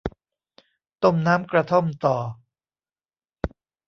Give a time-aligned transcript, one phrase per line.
[1.03, 2.17] ต้มน้ำกระท่อมต่อ